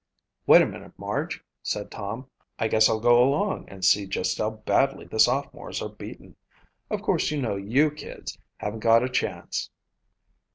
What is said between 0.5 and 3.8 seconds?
a minute, Marg," said Tom. "I guess I'll go along